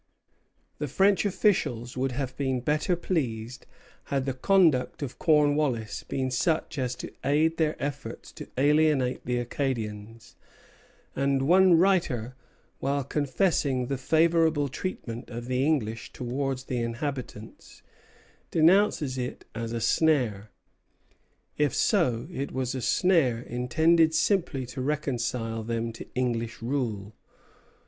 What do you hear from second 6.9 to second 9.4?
to aid their efforts to alienate the